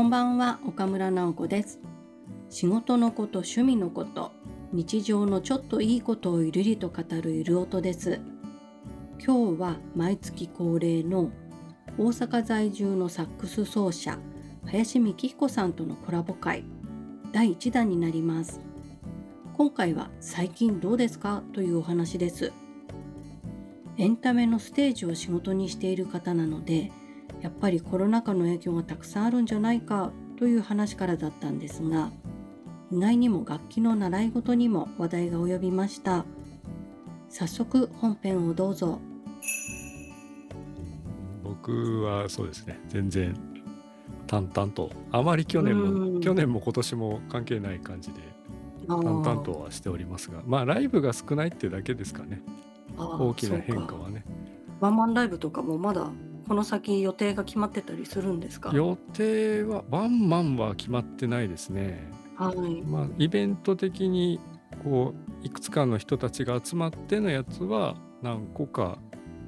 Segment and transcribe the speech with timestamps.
[0.00, 1.78] こんばんは岡村直子です。
[2.48, 4.32] 仕事のこと趣味のこと
[4.72, 8.18] 日常のちょっといいことをゆるりと語るゆる音です。
[9.22, 11.30] 今日は毎月恒例の
[11.98, 14.18] 大阪在住のサックス奏者
[14.64, 16.64] 林美希彦さんとのコラボ会
[17.30, 18.62] 第1弾になります。
[19.52, 21.42] 今回は最近どうですか？
[21.52, 22.54] というお話です。
[23.98, 26.90] エンタメのステージを仕事にしている方なので
[27.40, 32.10] やっぱりコロナ禍の影響がたくさんあるんじゃないかという話からだったんですが
[32.90, 36.24] 意外にも楽器の習い事にも話題が及びました。
[37.28, 38.98] 早速本編をどうぞ。
[41.44, 42.80] 僕はそうですね。
[42.88, 43.34] 全然
[44.26, 48.20] 淡々とあまり去年も去年も今年も関係ない感じで
[48.88, 52.42] 淡々とはしておりますがまあライブが少ないってだけですかね。
[52.96, 54.24] 大きな変化はね。
[54.80, 56.10] ワンマンライブとかもまだ
[56.50, 58.72] この先予定が決まってたりするんですか？
[58.74, 62.10] 予定はワンマンは決まってないですね。
[62.34, 62.82] はい。
[62.82, 64.40] まあイベント的に
[64.82, 68.98] こういくつかの人たちが集まってのやつは何個か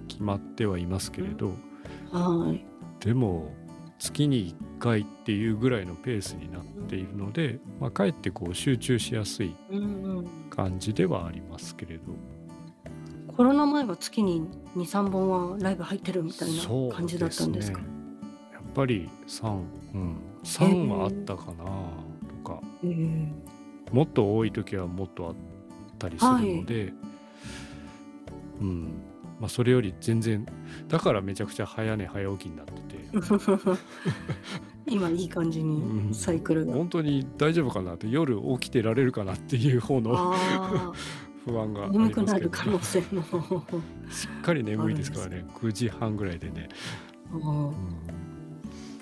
[0.06, 1.54] 決まってはいますけれど、
[2.12, 2.64] はい。
[3.04, 3.52] でも
[3.98, 9.56] 月に1回っていうぐらいのペースになっているので、まあ、かえってこう集中しやすい
[10.50, 12.02] 感じではありますけれど。
[13.36, 16.62] コロナ前は月に23本はライブ入ってるみたいな
[16.94, 17.86] 感じだったんですか、ね、
[18.52, 19.62] やっぱり3
[19.94, 20.16] うん。
[20.44, 23.28] 3はあったかなとか、えー、
[23.92, 25.34] もっと多い時はもっとあっ
[25.98, 26.94] たりするので、はい、
[28.60, 29.02] うん。
[29.40, 30.46] まあそれより全然
[30.88, 32.82] だからめちゃくちゃ早寝早起きになってて。
[34.86, 40.34] 今いい感じにサイクルが、うん、本当に大丈夫かなって夜起きてられるかなっていう方の
[41.44, 43.22] 不安が眠くなる可能性も。
[44.10, 45.44] しっかり眠いですからね。
[45.54, 46.68] 9時半ぐらいでね、
[47.32, 47.72] うん、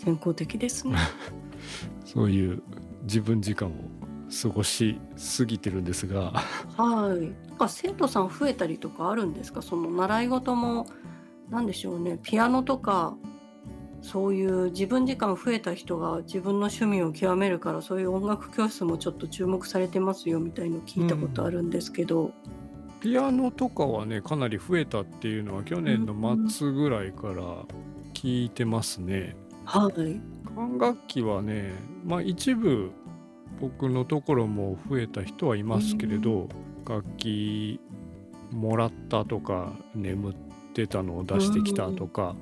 [0.05, 0.97] 健康的ですね。
[2.05, 2.63] そういう
[3.03, 3.73] 自分時間を
[4.43, 6.33] 過ごしすぎてるんですが。
[6.77, 7.49] はい。
[7.49, 9.61] なんか生徒さん増えたりとかあるんですか？
[9.63, 10.87] その習い事も
[11.51, 12.19] 何でしょうね。
[12.23, 13.17] ピアノとか
[14.03, 22.33] そういう自分時間増えた人が自分の趣味を極めるからそういう音楽教室もちょっと注目されてますよみたいの聞いたことあるんですけど、うん、
[23.01, 26.15] ピアノとかはねかなり増えたっていうのは去年の
[26.49, 27.35] 末ぐらいから
[28.15, 29.37] 聞いてますね。
[29.75, 30.21] うん、はい。
[30.55, 31.73] 管楽器はね
[32.05, 32.91] まあ一部
[33.61, 36.49] 僕のところも増えた人はいますけれど、うん、
[36.85, 37.81] 楽器
[38.51, 40.35] もらったとか眠っ
[40.73, 42.35] てたのを出してきたとか、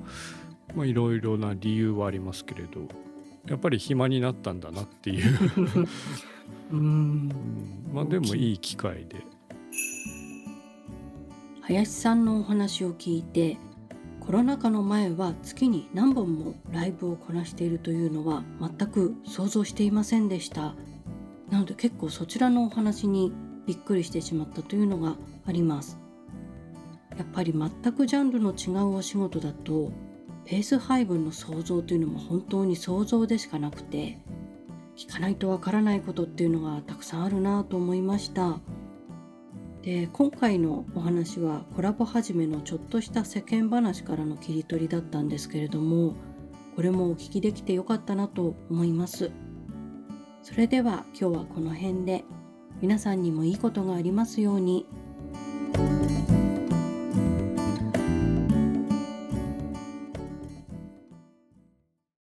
[0.75, 2.81] まあ、いろいろな理由はありますけれど
[3.47, 5.87] やっぱり暇になったんだなっていう。
[6.71, 7.31] うん、
[7.91, 9.23] まあでもいい機会で。
[11.61, 13.57] 林さんのお話を聞いて
[14.19, 20.75] コロナ禍の前は月に何本もライブをこなしているというのは全く想像していませんでした。
[21.49, 23.33] なので結構そちらのお話に
[23.65, 25.15] びっくりしてしまったというのが
[25.47, 25.97] あります。
[27.17, 29.91] やっぱり全くジャンルの違うお仕事だと
[30.49, 34.17] ペース配分の想像というのも本当に想像でしかなくて
[34.97, 38.59] 聞かないとわからないことっていうのがたくさんあるなと思いました
[39.83, 46.15] で今回のお話はコラボ始めのちょっとした世間話からの切り取りだったんですけれども
[46.75, 49.29] これもお聞きできてよかったなと思います
[50.41, 52.23] それでは今日はこの辺で
[52.81, 54.87] 皆さんにもいいことがありますように。